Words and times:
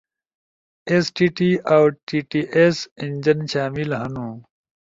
ایس 0.89 1.05
ٹی 1.15 1.27
ٹی 1.35 1.49
اؤ 1.73 1.83
ٹی 2.07 2.19
ٹی 2.29 2.41
ایس 2.57 2.77
انجن 3.01 3.39
شامل 3.51 3.89
ہنو۔ 4.01 4.27